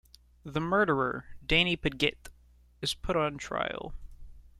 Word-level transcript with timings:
The 0.43 0.59
murderer, 0.59 1.25
Danny 1.45 1.77
Padgitt, 1.77 2.29
is 2.81 2.95
put 2.95 3.15
on 3.15 3.37
trial. 3.37 3.93